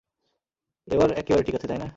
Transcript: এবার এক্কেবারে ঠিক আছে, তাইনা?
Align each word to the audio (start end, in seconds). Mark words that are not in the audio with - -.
এবার 0.87 1.09
এক্কেবারে 1.11 1.43
ঠিক 1.43 1.55
আছে, 1.55 1.67
তাইনা? 1.67 1.87